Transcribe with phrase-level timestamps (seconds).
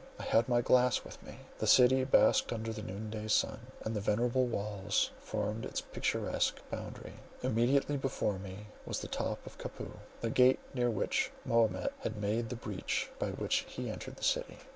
[0.17, 1.37] I had my glass with me.
[1.59, 6.59] The city basked under the noon day sun, and the venerable walls formed its picturesque
[6.71, 7.13] boundary.
[7.43, 12.55] Immediately before me was the Top Kapou, the gate near which Mahomet had made the
[12.55, 14.57] breach by which he entered the city.